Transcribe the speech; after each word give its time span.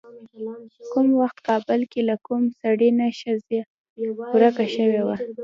کوم 0.91 1.07
وخت 1.21 1.37
کابل 1.47 1.81
کې 1.91 2.01
له 2.09 2.15
کوم 2.25 2.43
سړي 2.59 2.89
نه 2.99 3.07
ښځه 3.19 3.59
ورکه 4.35 4.65
شوې 4.75 5.01
وه. 5.07 5.15